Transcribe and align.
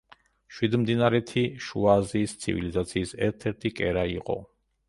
შვიდმდინარეთი 0.55 1.43
შუა 1.67 1.93
აზიის 1.99 2.35
ცივილიზაციის 2.47 3.15
ერთ-ერთი 3.29 3.73
კერა 3.83 4.11
იყო. 4.19 4.41